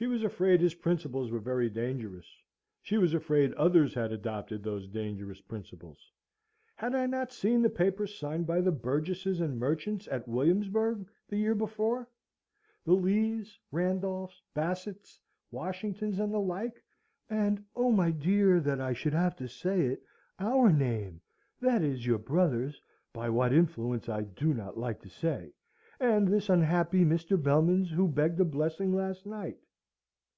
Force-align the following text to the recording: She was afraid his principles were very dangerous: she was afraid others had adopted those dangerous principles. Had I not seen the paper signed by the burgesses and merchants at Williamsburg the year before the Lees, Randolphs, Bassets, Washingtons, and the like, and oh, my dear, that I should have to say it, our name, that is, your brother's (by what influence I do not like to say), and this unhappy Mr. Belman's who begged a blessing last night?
She 0.00 0.06
was 0.06 0.22
afraid 0.22 0.60
his 0.60 0.74
principles 0.76 1.32
were 1.32 1.40
very 1.40 1.68
dangerous: 1.68 2.24
she 2.82 2.98
was 2.98 3.14
afraid 3.14 3.52
others 3.54 3.94
had 3.94 4.12
adopted 4.12 4.62
those 4.62 4.86
dangerous 4.86 5.40
principles. 5.40 6.12
Had 6.76 6.94
I 6.94 7.06
not 7.06 7.32
seen 7.32 7.62
the 7.62 7.68
paper 7.68 8.06
signed 8.06 8.46
by 8.46 8.60
the 8.60 8.70
burgesses 8.70 9.40
and 9.40 9.58
merchants 9.58 10.06
at 10.06 10.28
Williamsburg 10.28 11.08
the 11.28 11.36
year 11.36 11.56
before 11.56 12.08
the 12.84 12.92
Lees, 12.92 13.58
Randolphs, 13.72 14.40
Bassets, 14.54 15.18
Washingtons, 15.50 16.20
and 16.20 16.32
the 16.32 16.38
like, 16.38 16.80
and 17.28 17.64
oh, 17.74 17.90
my 17.90 18.12
dear, 18.12 18.60
that 18.60 18.80
I 18.80 18.92
should 18.92 19.14
have 19.14 19.34
to 19.38 19.48
say 19.48 19.80
it, 19.80 20.04
our 20.38 20.70
name, 20.70 21.20
that 21.60 21.82
is, 21.82 22.06
your 22.06 22.18
brother's 22.18 22.80
(by 23.12 23.28
what 23.30 23.52
influence 23.52 24.08
I 24.08 24.22
do 24.22 24.54
not 24.54 24.78
like 24.78 25.02
to 25.02 25.08
say), 25.08 25.50
and 25.98 26.28
this 26.28 26.48
unhappy 26.48 27.04
Mr. 27.04 27.36
Belman's 27.36 27.90
who 27.90 28.06
begged 28.06 28.38
a 28.38 28.44
blessing 28.44 28.94
last 28.94 29.26
night? 29.26 29.58